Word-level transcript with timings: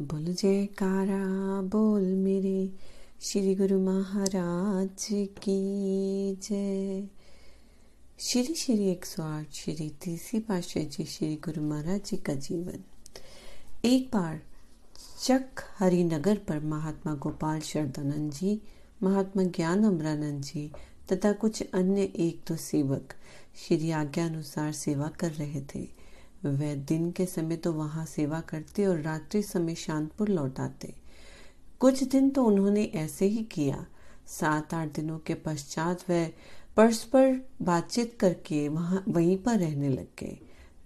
बोल 0.00 0.24
जयकारा, 0.24 1.24
बोल 1.62 2.02
मेरे 2.02 2.72
श्री 3.22 3.54
गुरु 3.54 3.80
महाराज 3.80 5.06
की 5.12 6.34
जय। 6.42 7.08
श्री 8.18 8.54
श्री 8.54 8.88
एक 8.90 9.04
सौ 9.04 9.22
आठ, 9.22 9.52
श्री 9.52 9.90
तीसरी 10.02 10.40
पाशाह 10.40 10.84
जी, 10.84 11.04
श्री 11.04 11.36
गुरु 11.36 11.62
महाराज 11.62 12.00
जी 12.04 12.16
का 12.16 12.34
जीवन। 12.34 12.84
एक 13.84 14.10
बार 14.14 14.40
चक 15.22 15.44
हरिनगर 15.78 16.36
पर 16.36 16.60
महात्मा 16.60 17.14
गोपाल 17.14 17.60
शरदानंद 17.60 18.32
जी, 18.32 18.62
महात्मा 19.02 19.42
ज्ञान 19.42 19.84
अमरानंद 19.84 20.42
जी 20.42 20.72
तथा 21.12 21.32
कुछ 21.32 21.62
अन्य 21.74 22.02
एक 22.02 22.40
दो 22.48 22.56
सेवक 22.56 23.14
श्री 23.56 23.90
आज्ञा 23.90 24.26
अनुसार 24.26 24.72
सेवा 24.72 25.08
कर 25.08 25.30
रहे 25.30 25.60
थे। 25.60 25.99
वह 26.44 26.74
दिन 26.74 27.10
के 27.10 27.26
समय 27.26 27.56
तो 27.56 27.72
वहाँ 27.72 28.04
सेवा 28.06 28.40
करते 28.40 28.86
और 28.86 29.00
रात्रि 29.00 29.42
समय 29.42 29.74
शांतपुर 29.74 30.28
लौट 30.28 30.60
आते। 30.60 30.94
कुछ 31.80 32.02
दिन 32.04 32.30
तो 32.30 32.44
उन्होंने 32.44 32.84
ऐसे 32.94 33.26
ही 33.26 33.42
किया। 33.44 33.86
सात 34.26 34.74
आठ 34.74 34.88
दिनों 34.88 35.18
के 35.18 35.34
पश्चात 35.34 36.04
वह 36.10 36.26
परस्पर 36.76 37.40
बातचीत 37.62 38.16
करके 38.20 38.68
वहाँ, 38.68 39.04
वहीं 39.08 39.36
पर 39.36 39.58
रहने 39.58 39.88
लग 39.88 40.06
गए। 40.20 40.38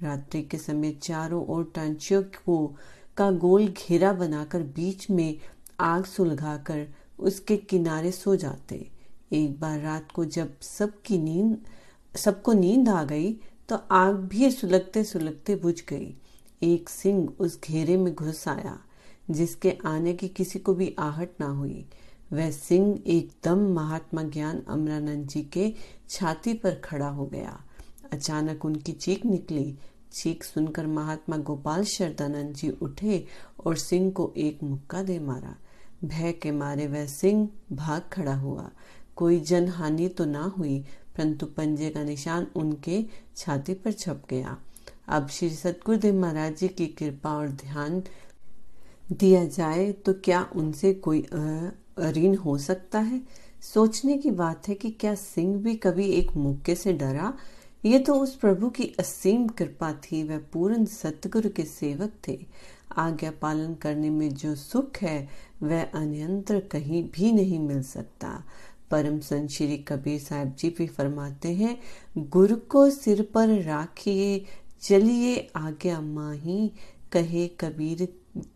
रात्रि 0.02 0.42
के 0.42 0.58
समय 0.58 0.92
चारों 0.92 1.44
ओर 1.46 1.72
टांचियों 1.74 2.22
को, 2.22 2.76
का 3.16 3.30
गोल 3.30 3.68
घेरा 3.68 4.12
बनाकर 4.12 4.62
बीच 4.62 5.10
में 5.10 5.38
आग 5.80 6.04
सुलगाकर 6.04 6.86
उसके 7.18 7.56
किनारे 7.56 8.10
सो 8.12 8.36
जाते। 8.36 8.90
एक 9.32 9.60
बार 9.60 9.78
रात 9.80 10.12
को 10.12 10.24
जब 10.24 10.60
सबकी 10.60 11.18
नींद, 11.18 11.56
सबको 12.14 12.52
नींद 12.52 12.88
आ 12.88 13.02
गई 13.04 13.32
तो 13.68 13.76
आग 13.90 14.14
भी 14.14 14.50
सुलगते 14.50 15.04
सुलगते 15.04 15.56
बुझ 15.56 15.82
गई। 15.88 16.14
एक 16.62 16.88
सिंह 16.88 17.28
उस 17.40 17.60
घेरे 17.60 17.96
में 17.96 18.14
घुस 18.14 18.48
आया, 18.48 18.78
जिसके 19.30 19.78
आने 19.86 20.12
की 20.12 20.28
किसी 20.28 20.58
को 20.58 20.74
भी 20.74 20.96
आहट 20.98 21.30
ना 21.40 21.46
हुई। 21.46 21.84
वह 22.32 22.50
सिंह 22.50 23.02
एकदम 23.06 23.58
महात्मा 23.58 24.22
ज्ञान 24.22 24.62
अमरानंद 24.68 25.26
जी 25.28 25.42
के 25.42 25.72
छाती 26.10 26.54
पर 26.54 26.74
खड़ा 26.74 27.08
हो 27.08 27.26
गया। 27.26 27.60
अचानक 28.12 28.64
उनकी 28.64 28.92
चीख 28.92 29.26
निकली। 29.26 29.78
चीख 30.12 30.44
सुनकर 30.44 30.86
महात्मा 30.86 31.36
गोपाल 31.36 31.84
शरदानंद 31.84 32.54
जी 32.54 32.70
उठे 32.70 33.24
और 33.66 33.76
सिंह 33.76 34.10
को 34.10 34.32
एक 34.36 34.62
मुक्का 34.62 35.02
दे 35.02 35.18
मारा। 35.18 35.56
भय 36.04 36.32
के 36.32 36.50
मारे 36.50 36.86
वह 36.86 37.06
सिंह 37.06 37.48
भाग 37.72 38.02
खड़ा 38.12 38.34
हुआ। 38.34 38.70
कोई 39.16 39.40
जन 39.40 39.68
हानि 39.68 40.08
तो 40.08 40.24
ना 40.24 40.42
हुई 40.58 40.84
परंतु 41.16 41.46
पंजे 41.46 41.90
का 41.90 42.02
निशान 42.04 42.46
उनके 42.56 43.04
छाती 43.36 43.74
पर 43.74 43.92
छप 43.92 44.22
गया। 44.30 44.56
अब 45.08 45.28
श्री 45.28 45.50
सतगुरुदेव 45.50 46.20
महाराज 46.20 46.56
जी 46.58 46.68
की 46.68 46.86
कृपा 46.88 47.30
और 47.30 47.48
ध्यान 47.48 48.02
दिया 49.12 49.44
जाए 49.46 49.90
तो 49.94 50.12
क्या 50.14 50.46
उनसे 50.56 50.92
कोई 50.94 51.20
अऋण 51.22 52.36
हो 52.36 52.56
सकता 52.58 52.98
है? 52.98 53.20
सोचने 53.62 54.16
की 54.18 54.30
बात 54.30 54.68
है 54.68 54.74
कि 54.74 54.90
क्या 54.90 55.14
सिंह 55.14 55.56
भी 55.56 55.74
कभी 55.76 56.06
एक 56.10 56.32
मौके 56.36 56.74
से 56.74 56.92
डरा? 56.92 57.32
ये 57.84 57.98
तो 57.98 58.14
उस 58.14 58.34
प्रभु 58.36 58.68
की 58.68 58.84
असीम 58.98 59.46
कृपा 59.48 59.92
थी, 59.94 60.22
वह 60.22 60.38
पूर्ण 60.52 60.84
सतगुरु 60.84 61.48
के 61.48 61.62
सेवक 61.62 62.12
थे। 62.28 62.38
आज्ञा 62.96 63.30
पालन 63.42 63.74
करने 63.74 64.10
में 64.10 64.28
जो 64.34 64.54
सुख 64.54 64.98
है, 64.98 65.28
वह 65.62 65.82
अन्यंत्र 65.84 66.60
कहीं 66.72 67.02
भी 67.10 67.32
नहीं 67.32 67.58
मिल 67.58 67.82
सकता। 67.82 68.42
परम 68.90 69.18
संत 69.20 69.50
श्री 69.50 69.76
कबीर 69.78 70.18
साहब 70.20 70.54
जी 70.58 70.70
भी 70.78 70.86
फरमाते 70.86 71.52
हैं, 71.52 71.78
गुरु 72.18 72.56
को 72.68 72.88
सिर 72.90 73.22
पर 73.34 73.60
राखिए, 73.62 74.44
चलिए 74.82 75.36
आज्ञा 75.56 76.00
माही, 76.00 76.70
कहे 77.12 77.46
कबीर, 77.60 78.06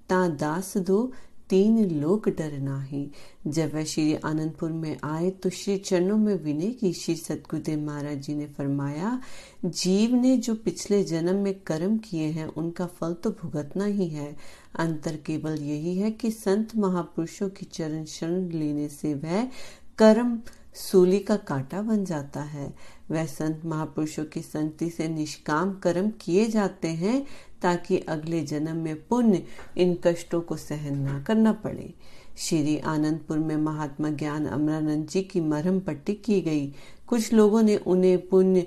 ता 0.09 0.27
दास 0.29 0.77
दो, 0.79 1.11
तीन 1.49 1.79
लोग 1.91 2.29
डर 2.29 2.59
नाही। 2.59 3.11
जब 3.47 3.75
वह 3.75 3.85
श्री 3.85 4.15
आनंदपुर 4.15 4.71
में 4.71 4.97
आए 5.05 5.31
तो 5.33 5.51
श्री 5.51 5.77
चरणों 5.79 6.17
में 6.17 6.35
विनय 6.35 6.71
की 6.71 6.93
श्री 6.93 7.15
सतगुरुदेव 7.17 7.79
महाराज 7.81 8.19
जी 8.19 8.35
ने 8.35 8.47
फरमाया, 8.49 9.21
जीव 9.65 10.15
ने 10.15 10.37
जो 10.37 10.55
पिछले 10.55 11.03
जन्म 11.05 11.37
में 11.37 11.55
कर्म 11.61 11.97
किए 11.99 12.27
हैं, 12.27 12.47
उनका 12.47 12.87
फल 12.87 13.15
तो 13.15 13.31
भुगतना 13.33 13.85
ही 13.85 14.09
है। 14.09 14.35
अंतर 14.79 15.17
केवल 15.17 15.63
यही 15.63 15.97
है 15.99 16.11
कि 16.11 16.31
संत 16.31 16.77
महापुरुषों 16.77 17.49
की 17.49 17.67
चरण 17.67 18.05
शरण 18.05 18.49
लेने 18.51 18.89
से 18.89 19.15
वह 19.15 19.49
कर्म 19.99 20.39
सूली 20.75 21.19
का 21.19 21.37
कांटा 21.37 21.83
बन 21.83 22.05
जाता 22.05 22.41
है। 22.41 22.75
वह 23.11 23.27
संत 23.27 23.63
महापुरुषों 23.65 24.25
की 24.25 24.41
संति 24.43 24.91
से 24.91 25.09
निष्काम 25.09 25.73
कर्म 25.75 26.11
किए 26.21 26.47
जाते 26.47 26.89
हैं 26.89 27.27
ताकि 27.63 27.99
अगले 27.99 28.41
जन्म 28.43 28.77
में 28.77 29.07
पुण्य 29.07 29.43
इन 29.77 29.99
कष्टों 30.07 30.41
को 30.41 30.57
सहन 30.57 31.09
न 31.09 31.23
करना 31.23 31.53
पड़े। 31.53 31.95
श्री 32.39 32.79
आनंदपुर 32.79 33.39
में 33.39 33.57
महात्मा 33.57 34.11
ज्ञान 34.11 34.47
अमरानंद 34.47 35.07
जी 35.07 35.23
की 35.23 35.41
मरहम 35.41 35.81
पट्टी 35.81 36.15
की 36.15 36.41
गई। 36.41 36.75
कुछ 37.07 37.33
लोगों 37.33 37.63
ने 37.63 37.77
उन्हें 37.77 38.29
पुण्य 38.29 38.67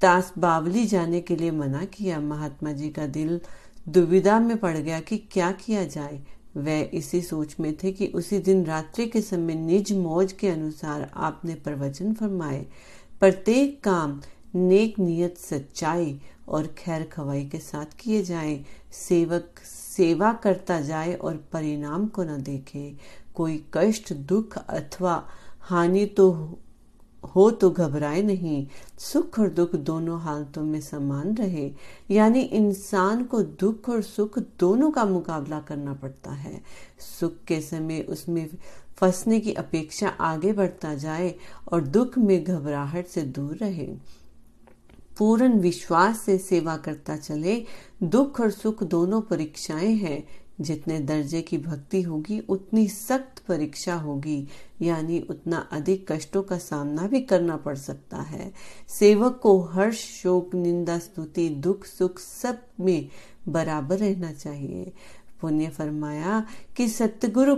तास 0.00 0.32
बावली 0.38 0.84
जाने 0.84 1.20
के 1.20 1.36
लिए 1.36 1.50
मना 1.50 1.84
किया। 1.84 2.20
महात्मा 2.20 2.72
जी 2.72 2.88
का 2.88 3.06
दिल 3.06 3.40
दुविधा 3.88 4.38
में 4.40 4.56
पड़ 4.56 4.76
गया 4.76 5.00
कि 5.00 5.18
क्या 5.18 5.52
किया 5.52 5.84
जाए। 5.84 6.22
वह 6.56 6.90
इसी 6.94 7.20
सोच 7.22 7.56
में 7.60 7.76
थे 7.76 7.92
कि 7.92 8.06
उसी 8.06 8.38
दिन 8.38 8.64
रात्रि 8.64 9.06
के 9.06 9.20
समय 9.20 9.54
निज 9.54 9.92
मौज 9.92 10.32
के 10.32 10.48
अनुसार 10.48 11.10
आपने 11.14 11.54
प्रवचन 11.54 12.14
फरमाए। 12.14 12.66
प्रत्येक 13.20 13.84
काम 13.84 14.20
नेक 14.54 14.98
नियत 14.98 15.38
सच्चाई 15.38 16.20
और 16.48 16.66
खैर 16.66 17.02
खवाई 17.02 17.44
के 17.44 17.58
साथ 17.58 17.86
किए 18.00 18.22
जाए। 18.22 18.64
सेवक, 18.92 19.44
सेवा 19.96 20.32
करता 20.32 20.80
जाए 20.80 21.14
और 21.14 21.36
परिणाम 21.52 22.06
को 22.06 22.24
न 22.24 22.42
देखे। 22.42 22.94
कोई 23.34 23.64
कष्ट, 23.74 24.12
दुख 24.12 24.58
अथवा 24.58 25.28
हानि 25.60 26.06
तो 26.06 26.58
हो 27.36 27.50
तो 27.50 27.70
घबराए 27.70 28.22
नहीं, 28.22 28.66
सुख 28.98 29.38
और 29.38 29.48
दुख 29.48 29.74
दोनों 29.74 30.20
हालतों 30.20 30.62
में 30.62 30.80
समान 30.80 31.34
रहे। 31.34 31.72
यानी 32.10 32.40
इंसान 32.40 33.24
को 33.24 33.42
दुख 33.42 33.88
और 33.88 34.02
सुख 34.02 34.38
दोनों 34.38 34.90
का 34.90 35.04
मुकाबला 35.04 35.60
करना 35.60 35.94
पड़ता 35.94 36.30
है। 36.30 36.62
सुख 37.20 37.32
के 37.46 37.60
समय 37.60 38.00
उसमें 38.00 38.48
फंसने 38.96 39.40
की 39.40 39.52
अपेक्षा 39.52 40.08
आगे 40.08 40.52
बढ़ता 40.52 40.94
जाए 40.94 41.34
और 41.72 41.80
दुख 41.80 42.18
में 42.18 42.44
घबराहट 42.44 43.06
से 43.06 43.22
दूर 43.22 43.56
रहे। 43.56 43.88
पूर्ण 45.18 45.52
विश्वास 45.52 46.20
से 46.20 46.38
सेवा 46.38 46.76
करता 46.76 47.16
चले, 47.16 47.64
दुख 48.02 48.40
और 48.40 48.50
सुख 48.50 48.82
दोनों 48.82 49.20
परीक्षाएँ 49.20 49.94
हैं। 49.94 50.43
जितने 50.60 51.00
दर्जे 51.00 51.42
की 51.42 51.58
भक्ति 51.58 52.02
होगी, 52.02 52.40
उतनी 52.40 52.88
सख्त 52.88 53.42
परीक्षा 53.48 53.94
होगी। 53.94 54.48
यानी 54.82 55.20
उतना 55.30 55.68
अधिक 55.72 56.12
कष्टों 56.12 56.42
का 56.42 56.58
सामना 56.58 57.06
भी 57.06 57.20
करना 57.20 57.56
पड़ 57.56 57.76
सकता 57.76 58.16
है। 58.16 58.52
सेवक 58.88 59.40
को 59.42 59.60
हर्ष, 59.60 60.22
शोक, 60.22 60.54
निंदा, 60.54 60.98
स्तुति, 60.98 61.48
दुख, 61.48 61.84
सुख 61.84 62.18
सब 62.18 62.62
में 62.80 63.08
बराबर 63.48 63.98
रहना 63.98 64.32
चाहिए। 64.32 64.92
पुण्य 65.40 65.68
फरमाया 65.68 66.46
कि 66.76 66.88
सतगुरु 66.88 67.56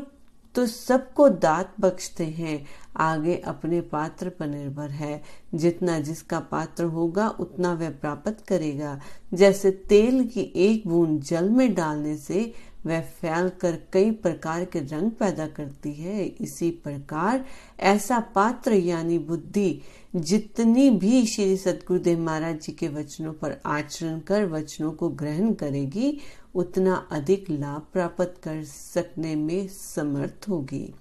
तो 0.54 0.66
सबको 0.66 1.28
दात 1.28 1.74
बख्शते 1.80 2.24
हैं, 2.24 2.66
आगे 2.96 3.36
अपने 3.36 3.80
पात्र 3.80 4.28
पर 4.28 4.46
निर्भर 4.46 4.90
है। 4.90 5.22
जितना 5.54 5.98
जिसका 5.98 6.40
पात्र 6.40 6.84
होगा, 6.84 7.28
उतना 7.28 7.74
वह 7.74 7.90
प्राप्त 7.90 8.44
करेगा। 8.48 9.00
जैसे 9.34 9.70
तेल 9.70 10.28
की 10.28 10.40
एक 10.40 10.88
बूंद 10.88 11.22
जल 11.22 11.50
में 11.50 11.74
डालने 11.74 12.16
से 12.16 12.52
वह 12.86 13.00
फैल 13.00 13.48
कर 13.48 13.78
कई 13.92 14.10
प्रकार 14.10 14.64
के 14.64 14.80
रंग 14.80 15.10
पैदा 15.10 15.46
करती 15.46 15.92
है। 15.92 16.24
इसी 16.24 16.70
प्रकार 16.70 17.44
ऐसा 17.80 18.20
पात्र 18.20 18.72
यानी 18.72 19.18
बुद्धि 19.18 19.80
जितनी 20.16 20.90
भी 20.90 21.26
श्री 21.26 21.56
सतगुरुदेव 21.56 22.20
महाराज 22.20 22.60
जी 22.60 22.72
के 22.72 22.88
वचनों 22.88 23.32
पर 23.32 23.60
आचरण 23.66 24.18
कर, 24.18 24.44
वचनों 24.44 24.92
को 24.92 25.08
ग्रहण 25.08 25.52
करेगी, 25.54 26.18
उतना 26.54 27.08
अधिक 27.12 27.50
लाभ 27.50 27.86
प्राप्त 27.92 28.34
कर 28.42 28.64
सकने 28.64 29.34
में 29.34 29.68
समर्थ 29.68 30.48
होगी। 30.48 30.94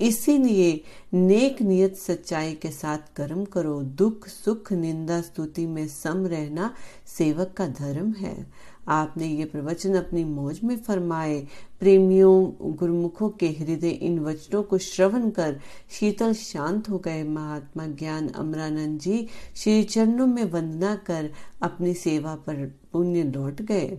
इसीलिए 0.00 0.80
नेक 1.14 1.62
नियत 1.62 1.96
सच्चाई 1.96 2.54
के 2.54 2.70
साथ 2.70 2.98
कर्म 3.16 3.44
करो। 3.44 3.82
दुख, 3.82 4.28
सुख, 4.28 4.72
निंदा, 4.72 5.20
स्तुति 5.20 5.66
में 5.66 5.88
सम 5.88 6.26
रहना 6.26 6.74
सेवक 7.06 7.54
का 7.56 7.66
धर्म 7.66 8.12
है। 8.12 8.46
आपने 8.90 9.26
ये 9.26 9.44
प्रवचन 9.44 9.94
अपनी 9.94 10.24
मौज 10.24 10.60
में 10.64 10.76
फरमाए। 10.76 11.46
प्रेमियों, 11.80 12.52
गुरुमुखों 12.76 13.28
के 13.30 13.48
हृदय 13.48 13.88
इन 13.88 14.18
वचनों 14.18 14.62
को 14.62 14.78
श्रवण 14.78 15.30
कर 15.30 15.60
शीतल 15.90 16.32
शांत 16.32 16.88
हो 16.88 16.98
गए। 16.98 17.22
महात्मा 17.22 17.86
ज्ञान 17.86 18.28
अमरानंद 18.28 19.00
जी 19.00 19.28
श्री 19.56 19.82
चरणों 19.84 20.26
में 20.26 20.44
वंदना 20.44 20.94
कर 20.96 21.30
अपनी 21.62 21.94
सेवा 21.94 22.34
पर 22.34 22.66
पुण्य 22.92 23.22
लौट 23.22 23.62
गए। 23.62 23.98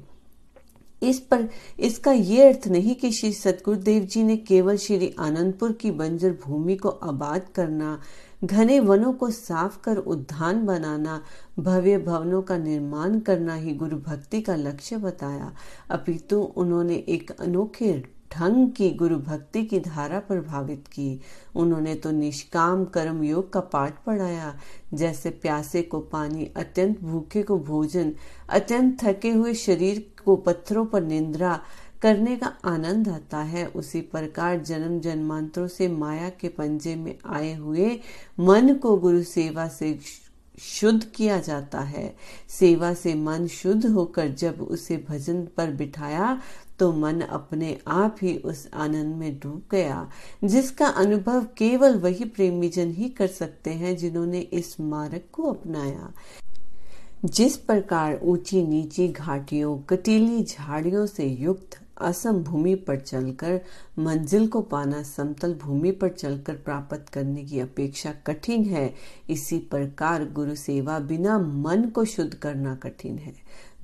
इस 1.01 1.19
पर 1.19 1.47
इसका 1.79 2.11
ये 2.11 2.47
अर्थ 2.47 2.67
नहीं 2.67 2.95
कि 2.95 3.11
श्री 3.11 3.33
सतगुरुदेव 3.33 4.03
जी 4.03 4.23
ने 4.23 4.37
केवल 4.37 4.77
श्री 4.77 5.15
आनंदपुर 5.19 5.71
की 5.71 5.91
बंजर 5.91 6.31
भूमि 6.31 6.75
को 6.75 6.89
आबाद 6.89 7.45
करना, 7.55 7.99
घने 8.43 8.79
वनों 8.79 9.13
को 9.13 9.29
साफ़ 9.29 9.81
कर 9.83 9.97
उद्यान 9.97 10.65
बनाना, 10.65 11.21
भव्य 11.59 11.97
भवनों 11.97 12.41
का 12.41 12.57
निर्माण 12.57 13.19
करना 13.19 13.55
ही 13.55 13.73
गुरु 13.73 13.97
भक्ति 13.97 14.41
का 14.41 14.55
लक्ष्य 14.55 14.97
बताया। 14.97 15.53
अपितु 15.89 16.39
उन्होंने 16.39 16.95
एक 16.95 17.31
अनोखे 17.31 18.03
ढंग 18.35 18.71
की 18.71 18.91
गुरु 18.91 19.17
भक्ति 19.17 19.63
की 19.63 19.79
धारा 19.79 20.19
प्रभावित 20.19 20.87
की। 20.87 21.19
उन्होंने 21.55 21.95
तो 21.95 22.11
निष्काम 22.11 22.85
कर्म 22.85 23.23
योग 23.23 23.53
का 23.53 23.59
पाठ 23.59 24.03
पढ़ाया। 24.03 24.57
जैसे 24.93 25.29
प्यासे 25.29 25.81
को 25.81 25.99
पानी, 25.99 26.51
अत्यंत 26.57 27.01
भूखे 27.01 27.43
को 27.43 27.59
भोजन, 27.59 28.13
अत्यंत 28.49 29.03
थके 29.03 29.29
हुए 29.29 29.53
शरीर 29.53 30.11
को 30.25 30.35
पत्थरों 30.35 30.85
पर 30.85 31.01
निंद्रा 31.01 31.59
करने 32.01 32.35
का 32.35 32.53
आनंद 32.65 33.09
आता 33.09 33.37
है, 33.37 33.65
उसी 33.65 34.01
प्रकार 34.01 34.59
जन्म 34.59 34.99
जन्मांतरों 34.99 35.67
से 35.67 35.87
माया 35.87 36.29
के 36.29 36.47
पंजे 36.47 36.95
में 36.95 37.17
आए 37.25 37.53
हुए 37.55 37.99
मन 38.39 38.73
को 38.73 38.97
गुरु 38.97 39.23
सेवा 39.23 39.67
से 39.67 39.99
शुद्ध 40.59 41.03
किया 41.03 41.39
जाता 41.39 41.79
है। 41.79 42.15
सेवा 42.49 42.93
से 42.93 43.13
मन 43.15 43.47
शुद्ध 43.47 43.85
होकर 43.85 44.27
जब 44.27 44.61
उसे 44.61 45.05
भजन 45.09 45.47
पर 45.57 45.71
बिठाया 45.71 46.41
तो 46.81 46.91
मन 46.91 47.21
अपने 47.21 47.77
आप 47.87 48.15
ही 48.21 48.37
उस 48.37 48.69
आनंद 48.73 49.15
में 49.15 49.39
डूब 49.39 49.61
गया, 49.71 50.09
जिसका 50.43 50.87
अनुभव 50.87 51.43
केवल 51.43 51.95
वही 51.95 52.25
प्रेमी 52.25 52.69
जन 52.69 52.91
ही 52.91 53.09
कर 53.09 53.27
सकते 53.27 53.69
हैं 53.69 53.97
जिन्होंने 53.97 54.39
इस 54.39 54.79
मार्ग 54.79 55.21
को 55.31 55.43
अपनाया। 55.43 56.13
जिस 57.25 57.57
प्रकार 57.57 58.19
ऊँची 58.23 58.63
नीची 58.67 59.07
घाटियों, 59.07 59.77
कटीली 59.79 60.43
झाड़ियों 60.43 61.05
से 61.05 61.25
युक्त 61.25 61.79
असम 61.97 62.43
भूमि 62.43 62.75
पर 62.75 62.99
चलकर, 62.99 63.61
मंजिल 63.99 64.47
को 64.47 64.61
पाना 64.61 65.03
समतल 65.03 65.53
भूमि 65.53 65.91
पर 65.91 66.09
चलकर 66.09 66.53
प्राप्त 66.53 67.05
करने 67.13 67.43
की 67.43 67.59
अपेक्षा 67.59 68.11
कठिन 68.11 68.65
है, 68.65 68.93
इसी 69.29 69.57
प्रकार 69.57 70.25
गुरु 70.25 70.55
सेवा 70.55 70.99
बिना 70.99 71.39
मन 71.39 71.89
को 71.89 72.05
शुद्ध 72.05 72.33
करना 72.33 72.75
कठिन 72.75 73.17
है। 73.17 73.33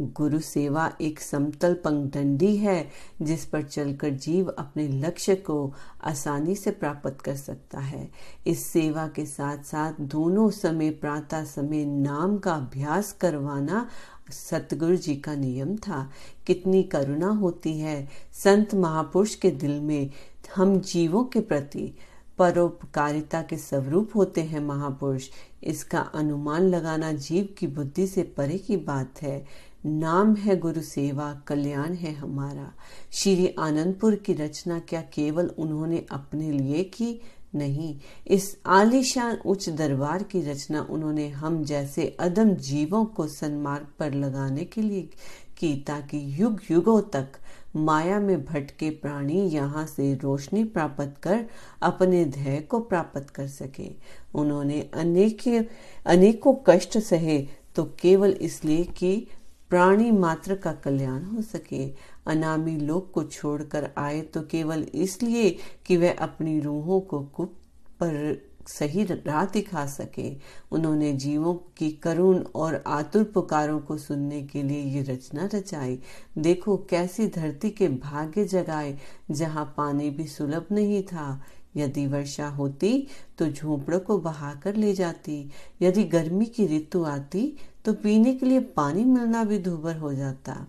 गुरु 0.02 0.40
सेवा 0.40 0.92
एक 1.02 1.20
समतल 1.20 1.74
पंगडंडी 1.74 2.58
है, 2.58 2.90
जिस 3.22 3.46
पर 3.46 3.64
चलकर 3.64 4.10
जीव 4.10 4.48
अपने 4.48 4.88
लक्ष्य 4.88 5.36
को 5.36 5.74
आसानी 6.04 6.56
से 6.56 6.72
प्राप्त 6.72 7.22
कर 7.22 7.36
सकता 7.36 7.80
है। 7.80 8.12
इस 8.48 8.66
सेवा 8.66 9.08
के 9.08 9.26
साथ 9.26 9.58
साथ 9.58 9.94
दोनों 10.02 10.50
समय 10.50 10.90
प्रातः 10.90 11.44
समय 11.44 11.86
नाम 11.86 12.38
का 12.38 12.54
अभ्यास 12.54 13.12
करवाना 13.12 13.90
सतगुरु 14.32 14.96
जी 14.96 15.16
का 15.16 15.36
नियम 15.36 15.76
था। 15.76 16.10
कितनी 16.48 16.84
करुणा 16.84 17.28
होती 17.28 17.80
है, 17.80 18.08
संत 18.34 18.74
महापुरुष 18.74 19.36
के 19.36 19.52
दिल 19.52 19.82
में 19.82 20.10
हम 20.56 20.80
जीवों 20.80 21.24
के 21.24 21.40
प्रति 21.40 21.94
परोपकारिता 22.38 23.42
के 23.42 23.58
स्वरूप 23.58 24.12
होते 24.16 24.42
हैं 24.42 24.60
महापुरुष। 24.60 25.30
इसका 25.64 26.00
अनुमान 26.00 26.62
लगाना 26.62 27.12
जीव 27.12 27.56
की 27.58 27.68
बुद्धि 27.68 28.08
से 28.08 28.24
परे 28.24 28.58
की 28.58 28.78
बात 28.78 29.22
है। 29.22 29.46
नाम 29.83 30.35
है 30.35 30.56
गुरु 30.57 30.81
सेवा, 30.81 31.33
कल्याण 31.47 31.94
है 31.94 32.13
हमारा। 32.13 32.71
श्री 33.12 33.47
आनंदपुर 33.59 34.15
की 34.15 34.33
रचना 34.33 34.79
क्या 34.79 35.01
केवल 35.13 35.47
उन्होंने 35.57 36.06
अपने 36.12 36.51
लिए 36.51 36.83
की 36.83 37.19
नहीं? 37.56 37.95
इस 38.27 38.57
आलिशान 38.65 39.38
उच्च 39.45 39.69
दरबार 39.69 40.24
की 40.24 40.41
रचना 40.41 40.88
उन्होंने 40.89 41.27
हम 41.29 41.63
जैसे 41.63 42.07
अदम 42.19 42.53
जीवों 42.62 43.03
को 43.06 43.27
सन्मार्ग 43.27 43.88
पर 44.00 44.13
लगाने 44.13 44.63
के 44.63 44.81
लिए 44.81 45.09
की, 45.57 45.75
ताकि 45.77 46.41
युग 46.41 46.59
युगों 46.71 47.01
तक 47.01 47.27
माया 47.75 48.19
में 48.19 48.44
भटके 48.45 48.89
प्राणी 48.89 49.39
यहाँ 49.50 49.85
से 49.85 50.13
रोशनी 50.15 50.63
प्राप्त 50.63 51.15
कर 51.24 51.45
अपने 51.81 52.25
ध्येय 52.25 52.59
को 52.62 52.79
प्राप्त 52.79 53.29
कर 53.29 53.47
सके। 53.47 53.89
उन्होंने 54.35 54.81
अनेक, 54.94 55.69
अनेकों 56.06 56.56
कष्ट 56.68 56.97
सहे 56.97 57.39
तो 57.75 57.83
केवल 58.00 58.31
इसलिए 58.31 58.83
कि 58.83 59.27
प्राणी 59.69 60.12
मात्र 60.12 60.56
का 60.56 60.72
कल्याण 60.74 61.24
हो 61.24 61.42
सके। 61.42 61.86
अनामी 62.28 62.75
लोक 62.78 63.12
को 63.14 63.24
छोड़कर 63.24 63.90
आए 63.98 64.22
तो 64.22 64.42
केवल 64.42 64.86
इसलिए 64.96 65.50
कि 65.86 65.98
वह 65.98 66.16
अपनी 66.19 66.60
रूहों 66.60 67.00
को 67.02 67.22
कुप 67.36 67.54
पर 68.00 68.46
सही 68.68 69.04
राह 69.04 69.46
दिखा 69.46 69.86
सके। 69.86 70.31
उन्होंने 70.72 71.12
जीवों 71.14 71.54
की 71.78 71.90
करुण 72.04 72.40
और 72.56 72.84
आतुर 72.88 73.24
पुकारों 73.24 73.80
को 73.80 73.98
सुनने 73.98 74.42
के 74.44 74.64
लिए 74.64 74.81
ये 74.84 75.02
रचना 75.04 75.50
रचाई। 75.54 76.00
देखो 76.38 76.78
कैसी 76.90 77.28
धरती 77.28 77.70
के 77.70 77.88
भाग्य 77.88 78.46
जगाए, 78.46 78.98
जहाँ 79.31 79.74
पानी 79.78 80.10
भी 80.10 80.28
सुलभ 80.28 80.66
नहीं 80.72 81.04
था। 81.04 81.42
यदि 81.75 82.06
वर्षा 82.08 82.48
होती 82.48 83.08
तो 83.38 83.48
झोपड़ों 83.48 84.00
को 84.00 84.18
बहाकर 84.18 84.75
ले 84.75 84.94
जाती। 84.94 85.50
यदि 85.81 86.04
गर्मी 86.04 86.46
की 86.46 86.68
ऋतु 86.68 87.04
आती 87.04 87.42
तो 87.88 87.94
पीने 87.94 88.34
के 88.34 88.45
लिए 88.45 88.60
पानी 88.60 89.04
मिलना 89.04 89.44
भी 89.44 89.57
दूभर 89.57 89.95
हो 89.98 90.13
जाता। 90.13 90.68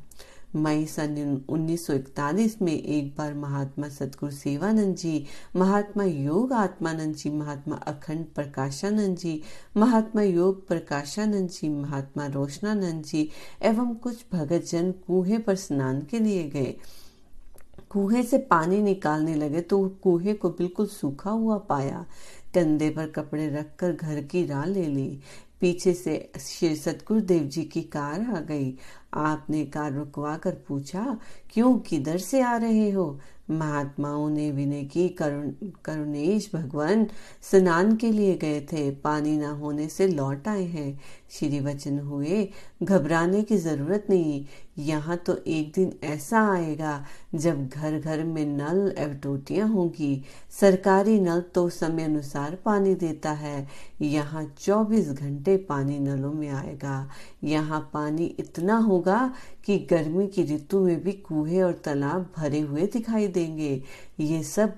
मई 0.56 0.86
सन 0.86 1.42
1941 1.50 2.62
में 2.62 2.72
एक 2.72 3.14
बार 3.18 3.34
महात्मा 3.34 3.88
सतगुरु 3.88 4.32
सेवानंद 4.32 4.96
जी, 4.96 5.26
महात्मा 5.56 6.04
योग 6.04 6.52
आत्मानंद 6.52 7.14
जी, 7.14 7.30
महात्मा 7.30 7.76
अखंड 7.76 8.26
प्रकाशानंद 8.34 9.16
जी, 9.16 9.42
महात्मा 9.76 10.22
योग 10.22 10.68
प्रकाशानंद 10.68 11.48
जी, 11.48 11.68
महात्मा 11.68 12.26
रोशनानंद 12.26 13.04
जी 13.04 13.28
एवं 13.62 13.94
कुछ 13.94 14.24
भगत 14.32 14.64
जन 14.70 14.92
कुएँ 14.92 15.38
पर 15.38 15.54
स्नान 15.54 16.02
के 16.02 16.18
लिए 16.18 16.44
गए। 16.44 16.76
कुएँ 17.90 18.22
से 18.22 18.38
पानी 18.38 18.82
निकालने 18.82 19.34
लगे 19.34 19.60
तो 19.60 19.88
कुएँ 19.88 20.34
को 20.34 20.50
बिल्कुल 20.50 20.86
सूखा 20.86 21.30
हुआ 21.30 21.58
पाया। 21.58 22.06
कंधे 22.54 22.90
पर 22.90 23.06
कपड़े 23.06 23.48
रखकर 23.48 23.92
घर 23.92 24.22
की 24.22 24.46
राह 24.46 24.64
ले 24.64 24.86
ली। 24.86 25.20
पीछे 25.60 25.94
से 25.94 26.32
श्री 26.40 26.76
सतगुरुदेव 26.76 27.42
जी 27.42 27.62
की 27.62 27.82
कार 27.82 28.20
आ 28.20 28.40
गई। 28.40 28.78
आपने 29.14 29.64
कार 29.66 29.92
रुकवा 29.92 30.36
कर 30.36 30.54
पूछा, 30.68 31.18
क्यों 31.52 31.78
किधर 31.78 32.18
से 32.18 32.40
आ 32.40 32.56
रहे 32.56 32.90
हो? 32.90 33.20
महात्माओं 33.50 34.30
ने 34.30 34.50
विनय 34.50 34.84
की, 34.84 35.08
करुण, 35.08 35.50
करुणेश 35.84 36.50
भगवान 36.54 37.06
स्नान 37.42 37.96
के 37.96 38.12
लिए 38.12 38.34
गए 38.34 38.60
थे। 38.60 38.90
पानी 38.90 39.36
न 39.36 39.44
होने 39.44 39.88
से 39.88 40.08
लौट 40.08 40.48
आए 40.48 40.64
हैं। 40.64 41.00
श्री 41.30 41.60
वचन 41.60 41.98
हुए, 41.98 42.52
घबराने 42.82 43.42
की 43.42 43.56
ज़रूरत 43.56 44.06
नहीं। 44.10 44.46
यहाँ 44.78 45.16
तो 45.16 45.36
एक 45.46 45.72
दिन 45.74 45.92
ऐसा 46.04 46.40
आएगा, 46.52 47.04
जब 47.34 47.68
घर 47.68 47.98
घर 47.98 48.22
में 48.24 48.44
नल 48.46 48.94
एवं 48.98 49.18
टोटियाँ 49.18 49.68
होंगी। 49.68 50.22
सरकारी 50.60 51.18
नल 51.20 51.40
तो 51.54 51.68
समय 51.68 52.04
अनुसार 52.04 52.54
पानी 52.64 52.94
देता 52.94 53.30
है। 53.32 53.66
यहाँ 54.02 54.44
24 54.58 55.12
घंटे 55.12 55.56
पानी 55.68 55.98
नलों 55.98 56.32
में 56.32 56.48
आएगा। 56.48 57.08
यहाँ 57.44 57.80
पानी 57.94 58.26
इतना 58.38 58.76
होगा 58.78 59.34
कि 59.66 59.78
गर्मी 59.90 60.26
की 60.26 60.42
ऋतु 60.54 60.80
में 60.80 61.02
भी 61.04 61.12
कुएँ 61.12 61.62
और 61.62 61.72
तालाब 61.84 62.30
भरे 62.36 62.60
हुए 62.60 62.86
दिखाई 62.86 63.28
देंगे। 63.28 63.82
ये 64.20 64.42
सब 64.42 64.76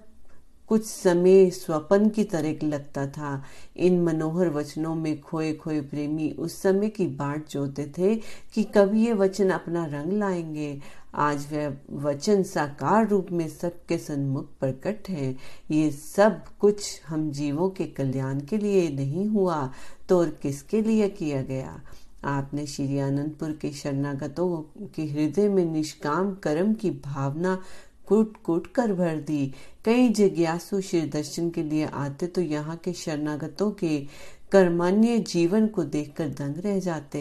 कुछ 0.70 0.86
समय 0.86 1.50
स्वपन 1.50 2.08
की 2.08 2.24
तरह 2.24 2.66
लगता 2.66 3.06
था। 3.06 3.42
इन 3.76 4.00
मनोहर 4.02 4.48
वचनों 4.48 4.94
में 4.94 5.20
खोए 5.20 5.52
खोए 5.52 5.80
प्रेमी 5.80 6.30
उस 6.38 6.62
समय 6.62 6.88
की 6.88 7.06
बाट 7.06 7.48
जोते 7.48 7.92
थे 7.98 8.14
कि 8.54 8.64
कभी 8.64 9.06
ये 9.06 9.12
वचन 9.12 9.50
अपना 9.50 9.84
रंग 9.84 10.12
लाएँगे। 10.12 10.78
आज 11.14 11.46
वह 11.52 11.76
वचन 11.92 12.42
साकार 12.42 13.08
रूप 13.08 13.32
में 13.32 13.48
सबके 13.48 13.98
सन्मुख 13.98 14.46
प्रकट 14.60 15.08
है। 15.08 15.36
ये 15.70 15.90
सब 15.90 16.44
कुछ 16.60 17.00
हम 17.08 17.30
जीवों 17.30 17.68
के 17.70 17.84
कल्याण 17.84 18.40
के 18.40 18.58
लिए 18.58 18.88
नहीं 18.88 19.26
हुआ 19.26 19.72
तो 20.08 20.18
और 20.18 20.28
किसके 20.42 20.82
लिए 20.82 21.08
किया 21.08 21.42
गया? 21.42 21.80
आपने 22.24 22.66
श्री 22.66 22.98
आनंदपुर 22.98 23.52
के 23.52 23.70
शरणागतों 23.72 24.88
के 24.94 25.02
हृदय 25.02 25.48
में 25.48 25.64
निष्काम 25.64 26.34
कर्म 26.34 26.74
की 26.74 26.90
भावना 26.90 27.58
कूट 28.11 28.37
कूट 28.45 28.67
कर 28.75 28.93
भर 28.95 29.17
दी। 29.23 29.52
कई 29.85 30.09
जिज्ञासु 30.11 30.81
श्री 30.81 31.00
दर्शन 31.09 31.50
के 31.50 31.62
लिए 31.62 31.87
आते 31.87 32.26
तो 32.26 32.40
यहाँ 32.43 32.76
के 32.76 32.93
शरणागतों 32.95 33.71
के 33.73 33.99
कर्मान्य 34.52 35.19
जीवन 35.21 35.67
को 35.67 35.83
देखकर 35.87 36.29
दंग 36.31 36.57
रह 36.64 36.79
जाते। 36.81 37.21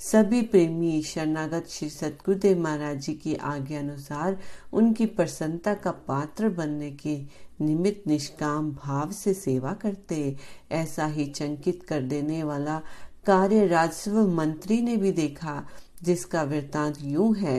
सभी 0.00 0.42
प्रेमी 0.42 1.02
शरणागत 1.02 1.68
श्री 1.70 1.88
सतगुरुदेव 1.90 2.60
महाराज 2.60 3.00
जी 3.02 3.14
की 3.14 3.34
आज्ञा 3.34 3.80
अनुसार 3.80 4.38
उनकी 4.72 5.06
प्रसन्नता 5.08 5.74
का 5.74 5.90
पात्र 6.08 6.48
बनने 6.50 6.90
के 6.92 7.16
निमित्त 7.60 8.06
निष्काम 8.06 8.70
भाव 8.74 9.10
से 9.12 9.34
सेवा 9.34 9.72
करते। 9.72 10.36
ऐसा 10.72 11.06
ही 11.06 11.26
चंकित 11.26 11.82
कर 11.82 12.02
देने 12.04 12.42
वाला 12.42 12.80
कार्य 13.26 13.66
राजस्व 13.66 14.20
मंत्री 14.28 14.80
ने 14.82 14.96
भी 14.96 15.12
देखा, 15.12 15.62
जिसका 16.02 16.42
वृतांत 16.42 16.98
यूँ 17.02 17.34
है। 17.36 17.58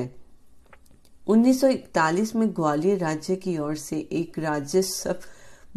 1941 1.29 2.35
में 2.35 2.49
ग्वालियर 2.55 2.97
राज्य 2.97 3.35
की 3.35 3.57
ओर 3.57 3.75
से 3.75 3.99
एक 4.11 4.39
राजस्व 4.39 5.15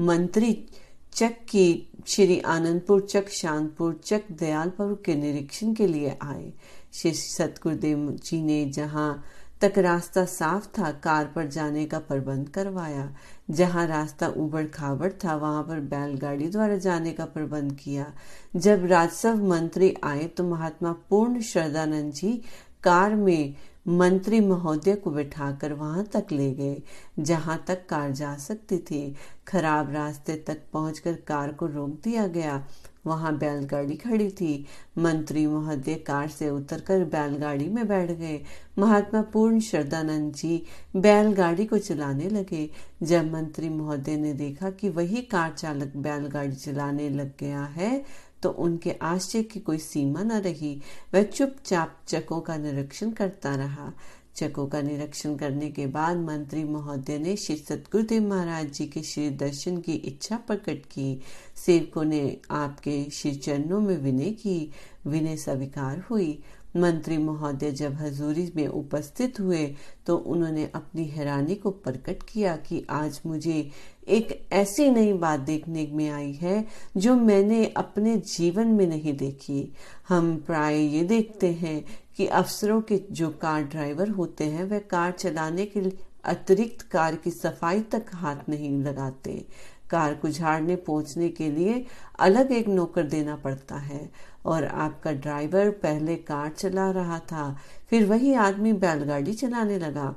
मंत्री 0.00 0.66
चक 1.12 1.32
की 1.48 1.92
श्री 2.06 2.40
आनंदपुर, 2.40 3.00
चक 3.00 3.28
शांतपुर, 3.28 4.00
चक 4.04 4.22
दयालपुर 4.32 5.02
के 5.06 5.14
निरीक्षण 5.14 5.74
के 5.74 5.86
लिए 5.86 6.18
आए। 6.22 6.52
श्री 6.92 7.12
सतगुरुदेव 7.12 8.10
जी 8.24 8.42
ने 8.42 8.66
जहाँ 8.66 9.24
तक 9.60 9.72
रास्ता 9.78 10.24
साफ़ 10.24 10.66
था, 10.66 10.90
कार 10.90 11.26
पर 11.26 11.46
जाने 11.46 11.84
का 11.84 11.98
प्रबंध 11.98 12.48
करवाया। 12.48 13.16
जहाँ 13.50 13.86
रास्ता 13.86 14.28
उबड़ 14.28 14.66
खाबड़ 14.66 15.12
था, 15.12 15.36
वहाँ 15.36 15.62
पर 15.62 15.80
बैलगाड़ी 15.80 16.46
द्वारा 16.46 16.76
जाने 16.76 17.12
का 17.12 17.24
प्रबंध 17.24 17.72
किया। 17.72 18.12
जब 18.56 18.84
राजस्व 18.84 19.34
मंत्री 19.34 19.96
आए 20.04 20.24
तो 20.24 20.44
महात्मा 20.44 20.92
पूर्ण 20.92 21.40
श्रद्धानंद 21.40 22.12
जी 22.12 22.42
कार 22.82 23.14
में 23.14 23.54
मंत्री 23.88 24.40
महोदय 24.40 24.94
को 24.94 25.10
बिठाकर 25.10 25.72
वहाँ 25.72 26.04
तक 26.04 26.26
ले 26.32 26.52
गए, 26.54 26.82
जहाँ 27.18 27.64
तक 27.66 27.86
कार 27.88 28.10
जा 28.10 28.36
सकती 28.36 28.78
थी। 28.78 29.14
खराब 29.48 29.92
रास्ते 29.92 30.34
तक 30.36 30.58
पहुंचकर 30.72 31.14
कार 31.14 31.52
को 31.52 31.66
रोक 31.66 31.90
दिया 31.90 32.26
गया। 32.26 32.66
वहाँ 33.06 33.38
बैलगाड़ी 33.38 33.96
खड़ी 33.96 34.30
थी। 34.30 34.66
मंत्री 34.98 35.46
महोदय 35.46 35.94
कार 35.94 36.28
से 36.28 36.50
उतरकर 36.50 37.04
बैलगाड़ी 37.04 37.68
में 37.68 37.88
बैठ 37.88 38.10
गए। 38.10 38.44
महात्मा 38.78 39.22
पूर्ण 39.22 39.60
श्रद्धानंद 39.60 40.34
जी 40.34 40.62
बैलगाड़ी 40.96 41.66
को 41.66 41.78
चलाने 41.78 42.28
लगे। 42.28 42.70
जब 43.02 43.32
मंत्री 43.32 43.68
महोदय 43.68 44.16
ने 44.16 44.32
देखा 44.32 44.70
कि 44.70 44.88
वही 44.88 45.22
कार 45.22 45.52
चालक 45.52 45.96
बैलगाड़ी 45.96 46.56
चलाने 46.56 47.08
लग 47.08 47.32
गया 47.40 47.64
है 47.64 48.04
तो 48.42 48.50
उनके 48.50 48.92
आश्चर्य 48.92 49.42
की 49.42 49.60
कोई 49.60 49.78
सीमा 49.78 50.22
न 50.22 50.32
रही। 50.32 50.80
वह 51.14 51.22
चुपचाप 51.22 52.00
चकों 52.08 52.40
का 52.40 52.56
निरीक्षण 52.56 53.10
करता 53.10 53.54
रहा। 53.56 53.92
चकों 54.36 54.66
का 54.66 54.82
निरीक्षण 54.82 55.36
करने 55.36 55.70
के 55.70 55.86
बाद 55.86 56.16
मंत्री 56.16 56.64
महोदय 56.64 57.18
ने 57.18 57.36
श्री 57.36 57.56
सतगुरुदेव 57.56 58.28
महाराज 58.28 58.72
जी 58.72 58.86
के 58.86 59.02
श्री 59.02 59.30
दर्शन 59.30 59.80
की 59.80 59.92
इच्छा 59.92 60.36
प्रकट 60.36 60.86
की। 60.86 61.20
सेवकों 61.56 62.04
ने 62.04 62.36
आपके 62.50 63.10
श्री 63.12 63.34
चरणों 63.34 63.80
में 63.80 63.96
विनय 63.96 64.30
की। 64.30 64.70
विनय 65.06 65.36
स्वीकार 65.36 65.98
हुई। 65.98 66.42
मंत्री 66.74 67.16
महोदय 67.18 67.70
जब 67.70 67.94
हजूरी 67.94 68.50
में 68.56 68.66
उपस्थित 68.66 69.40
हुए 69.40 69.64
तो 70.06 70.16
उन्होंने 70.16 70.64
अपनी 70.74 71.04
हैरानी 71.06 71.54
को 71.54 71.70
प्रकट 71.70 72.22
किया 72.22 72.54
कि 72.58 72.84
आज 72.90 73.20
मुझे 73.26 73.70
एक 74.08 74.48
ऐसी 74.52 74.88
नई 74.90 75.12
बात 75.14 75.40
देखने 75.40 75.86
में 75.92 76.08
आई 76.10 76.32
है, 76.32 76.64
जो 76.96 77.14
मैंने 77.16 77.64
अपने 77.76 78.16
जीवन 78.28 78.68
में 78.68 78.86
नहीं 78.86 79.16
देखी। 79.16 79.72
हम 80.08 80.34
प्राय 80.36 80.78
ये 80.78 81.02
देखते 81.04 81.52
हैं 81.52 81.84
कि 82.16 82.26
अफसरों 82.26 82.80
के 82.80 83.00
जो 83.12 83.28
कार 83.42 83.62
ड्राइवर 83.64 84.08
होते 84.10 84.44
हैं, 84.44 84.64
वह 84.64 84.78
कार 84.80 85.12
चलाने 85.12 85.66
के 85.66 85.80
अतिरिक्त 86.24 86.82
कार 86.82 87.16
की 87.16 87.30
सफ़ाई 87.32 87.80
तक 87.92 88.10
हाथ 88.14 88.48
नहीं 88.48 88.70
लगाते। 88.82 89.44
कार 89.90 90.14
को 90.14 90.28
झाड़ने 90.28 90.76
पहुँचने 90.76 91.28
के 91.28 91.50
लिए 91.50 91.84
अलग 92.18 92.52
एक 92.52 92.68
नौकर 92.68 93.02
देना 93.04 93.36
पड़ता 93.36 93.76
है। 93.76 94.10
और 94.46 94.64
आपका 94.64 95.12
ड्राइवर 95.12 95.70
पहले 95.70 96.16
कार 96.16 96.48
चला 96.48 96.90
रहा 96.90 97.18
था। 97.18 97.56
फिर 97.90 98.06
वही 98.06 98.34
आदमी 98.34 98.72
बैलगाड़ी 98.72 99.32
चलाने 99.32 99.78
लगा। 99.78 100.14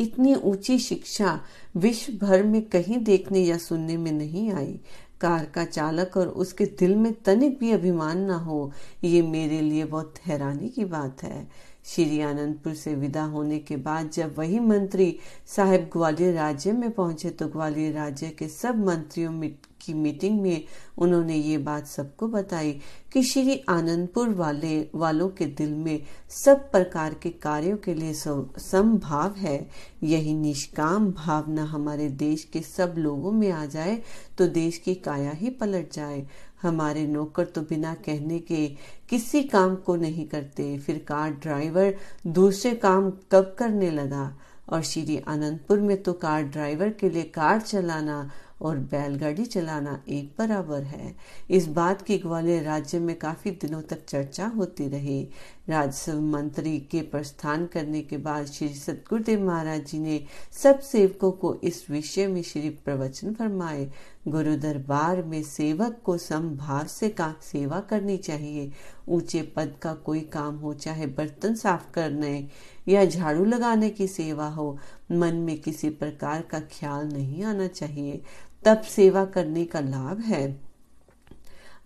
इतनी 0.00 0.34
ऊँची 0.34 0.78
शिक्षा 0.78 1.40
विश्व 1.76 2.12
भर 2.26 2.42
में 2.42 2.62
कहीं 2.62 2.98
देखने 2.98 3.40
या 3.40 3.58
सुनने 3.58 3.96
में 3.96 4.12
नहीं 4.12 4.50
आई। 4.52 4.80
कार 5.20 5.44
का 5.44 5.64
चालक 5.64 6.16
और 6.16 6.28
उसके 6.28 6.64
दिल 6.78 6.96
में 6.96 7.12
तनिक 7.22 7.58
भी 7.58 7.70
अभिमान 7.70 8.20
ना 8.20 8.36
हो, 8.36 8.72
ये 9.04 9.22
मेरे 9.22 9.60
लिए 9.60 9.84
बहुत 9.84 10.14
हैरानी 10.26 10.68
की 10.68 10.84
बात 10.84 11.22
है। 11.22 11.48
श्री 11.86 12.20
आनंदपुर 12.20 12.74
से 12.74 12.94
विदा 12.94 13.24
होने 13.24 13.58
के 13.58 13.76
बाद 13.76 14.10
जब 14.10 14.34
वही 14.38 14.60
मंत्री 14.60 15.16
साहब 15.46 15.88
ग्वालियर 15.92 16.34
राज्य 16.34 16.72
में 16.72 16.90
पहुँचे 16.90 17.30
तो 17.30 17.48
ग्वालियर 17.48 17.92
राज्य 17.92 18.28
के 18.28 18.48
सब 18.48 18.84
मंत्रियों 18.86 19.32
की 19.80 19.94
मीटिंग 19.94 20.40
में 20.40 20.64
उन्होंने 20.98 21.34
ये 21.36 21.58
बात 21.58 21.86
सबको 21.86 22.28
बताई 22.28 22.72
कि 23.12 23.22
श्री 23.22 23.58
आनंदपुर 23.68 24.28
वाले, 24.28 24.88
वालों 24.94 25.28
के 25.28 25.46
दिल 25.46 25.74
में 25.74 26.02
सब 26.30 26.70
प्रकार 26.70 27.14
के 27.14 27.30
कार्यों 27.30 27.76
के 27.76 27.94
लिए 27.94 28.14
समभाव 28.14 29.34
है। 29.38 29.68
यही 30.02 30.34
निष्काम 30.34 31.10
भावना 31.12 31.64
हमारे 31.64 32.08
देश 32.08 32.44
के 32.44 32.60
सब 32.60 32.94
लोगों 32.98 33.32
में 33.32 33.50
आ 33.50 33.64
जाए 33.66 34.00
तो 34.38 34.46
देश 34.48 34.78
की 34.78 34.94
काया 34.94 35.30
ही 35.30 35.50
पलट 35.50 35.92
जाए। 35.92 36.26
हमारे 36.64 37.06
नौकर 37.06 37.44
तो 37.44 37.60
बिना 37.60 37.94
कहने 37.94 38.38
के 38.38 38.66
किसी 39.08 39.42
काम 39.42 39.76
को 39.76 39.96
नहीं 39.96 40.26
करते। 40.28 40.78
फिर 40.78 40.98
कार 40.98 41.30
ड्राइवर 41.30 41.94
दूसरे 42.26 42.74
काम 42.74 43.10
कब 43.32 43.54
करने 43.58 43.90
लगा? 43.90 44.38
और 44.68 44.82
श्री 44.82 45.18
आनंदपुर 45.28 45.80
में 45.80 46.02
तो 46.02 46.12
कार 46.12 46.42
ड्राइवर 46.42 46.90
के 46.90 47.10
लिए 47.10 47.22
कार 47.22 47.60
चलाना 47.60 48.30
और 48.64 48.78
बैलगाड़ी 48.90 49.44
चलाना 49.44 50.02
एक 50.08 50.34
बराबर 50.38 50.82
है। 50.82 51.14
इस 51.50 51.66
बात 51.68 52.02
की 52.02 52.18
ग्वालियर 52.18 52.62
राज्य 52.62 52.98
में 52.98 53.18
काफ़ी 53.18 53.50
दिनों 53.50 53.82
तक 53.82 54.04
चर्चा 54.08 54.46
होती 54.46 54.88
रही। 54.88 55.22
राजस्व 55.68 56.20
मंत्री 56.20 56.78
के 56.90 57.00
प्रस्थान 57.02 57.66
करने 57.66 58.00
के 58.02 58.16
बाद 58.16 58.46
श्री 58.46 58.68
सतगुरुदेव 58.68 59.44
महाराज 59.46 59.84
जी 59.86 59.98
ने 59.98 60.24
सब 60.52 60.80
सेवकों 60.80 61.30
को 61.32 61.54
इस 61.64 61.84
विषय 61.90 62.26
में 62.26 62.42
श्री 62.42 62.70
प्रवचन 62.70 63.34
फरमाए, 63.34 63.90
गुरु 64.28 64.56
दरबार 64.56 65.22
में 65.22 65.42
सेवक 65.42 66.00
को 66.04 66.16
समभाव 66.18 66.86
से 66.86 67.08
का 67.08 67.34
सेवा 67.42 67.80
करनी 67.80 68.16
चाहिए। 68.16 68.70
ऊँचे 69.08 69.42
पद 69.56 69.74
का 69.82 69.94
कोई 69.94 70.20
काम 70.20 70.56
हो, 70.56 70.72
चाहे 70.74 71.06
बर्तन 71.06 71.54
साफ़ 71.54 71.90
करने 71.94 72.48
या 72.88 73.04
झाड़ू 73.04 73.44
लगाने 73.44 73.90
की 73.90 74.06
सेवा 74.06 74.48
हो, 74.48 74.78
मन 75.12 75.36
में 75.36 75.58
किसी 75.60 75.90
प्रकार 75.90 76.42
का 76.42 76.60
ख्याल 76.60 77.06
नहीं 77.06 77.42
आना 77.44 77.66
चाहिए। 77.66 78.22
तब 78.64 78.80
सेवा 78.80 79.24
करने 79.24 79.64
का 79.64 79.80
लाभ 79.80 80.20
है। 80.20 80.60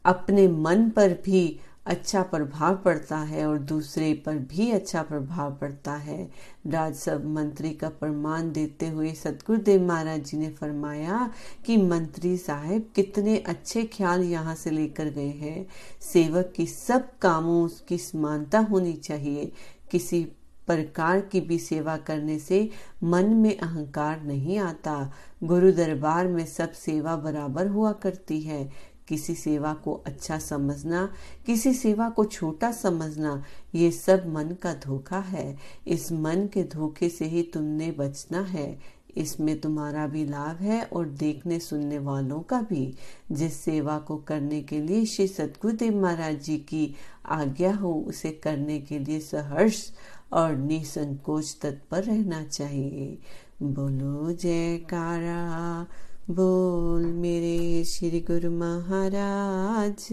अपने 0.05 0.49
मन 0.49 0.89
पर 0.91 1.13
भी 1.25 1.61
अच्छा 1.87 2.23
प्रभाव 2.23 2.77
पड़ता 2.77 3.19
है 3.19 3.47
और 3.47 3.59
दूसरे 3.59 4.13
पर 4.27 4.35
भी 4.49 4.71
अच्छा 4.71 5.03
प्रभाव 5.03 5.55
पड़ता 5.55 5.93
है। 5.93 6.31
राजस्व 6.67 7.29
मंत्री 7.29 7.71
का 7.71 7.89
प्रमाण 7.89 8.53
देते 8.53 8.89
हुए 8.89 9.13
सतगुरुदेव 9.13 9.83
महाराज 9.83 10.25
जी 10.25 10.39
ने 10.39 10.51
फरमाया 10.51 11.31
कि 11.67 11.77
मंत्री 11.77 12.37
साहब, 12.37 12.91
कितने 12.97 13.37
अच्छे 13.39 13.85
ख्याल 13.85 14.23
यहाँ 14.23 14.55
से 14.55 14.71
लेकर 14.71 15.05
गए 15.05 15.29
हैं। 15.29 15.67
सेवक 16.03 16.53
की 16.57 16.67
सब 16.67 17.19
कामों 17.19 17.69
की 17.89 17.99
समानता 17.99 18.59
होनी 18.61 18.93
चाहिए। 18.93 19.53
किसी 19.91 20.27
प्रकार 20.69 21.21
की 21.21 21.41
भी 21.41 21.59
सेवा 21.59 21.97
करने 21.97 22.39
से 22.39 22.71
मन 23.03 23.25
में 23.25 23.59
अहंकार 23.59 24.23
नहीं 24.23 24.59
आता। 24.59 25.13
गुरु 25.45 25.73
दरबार 25.73 26.27
में 26.27 26.47
सब 26.47 26.73
सेवा 26.73 27.17
बराबर 27.17 27.69
हुआ 27.69 27.93
करती 27.93 28.41
है। 28.41 28.71
किसी 29.09 29.35
सेवा 29.35 29.75
को 29.75 29.93
अच्छा 30.07 30.39
समझना, 30.39 31.13
किसी 31.47 31.75
सेवा 31.75 32.09
को 32.09 32.25
छोटा 32.25 32.73
समझना, 32.73 33.45
ये 33.75 33.91
सब 33.91 34.29
मन 34.29 34.57
का 34.63 34.75
धोखा 34.75 35.19
है। 35.19 35.57
इस 35.87 36.13
मन 36.13 36.49
के 36.55 36.63
धोखे 36.63 37.09
से 37.09 37.25
ही 37.25 37.43
तुमने 37.43 37.91
बचना 37.91 38.41
है। 38.41 38.99
इसमें 39.17 39.61
तुम्हारा 39.61 40.07
भी 40.07 40.25
लाभ 40.25 40.57
है 40.57 40.83
और 40.85 41.09
देखने 41.09 41.59
सुनने 41.59 41.99
वालों 41.99 42.41
का 42.41 42.61
भी। 42.61 42.95
जिस 43.33 43.61
सेवा 43.61 43.99
को 43.99 44.17
करने 44.17 44.63
के 44.63 44.81
लिए 44.81 45.05
श्री 45.05 45.29
सतगुरुदेव 45.29 46.03
महाराज 46.03 46.43
जी 46.43 46.57
की 46.57 46.95
आज्ञा 47.27 47.75
हो, 47.75 48.05
उसे 48.09 48.31
करने 48.31 48.79
के 48.81 48.99
लिए 48.99 49.21
सहर्ष 49.21 49.91
और 50.33 50.57
निसंकोच 50.57 51.57
तत्पर 51.63 52.05
रहना 52.05 52.45
चाहिए। 52.45 53.19
बोलो 53.63 54.33
जयकारा 54.33 55.87
बोल 56.31 57.07
मेरे 57.07 57.85
श्री 57.85 58.21
गुरु 58.21 58.51
महाराज 58.51 60.09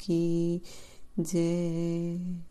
की 0.00 0.62
जय। 1.20 2.49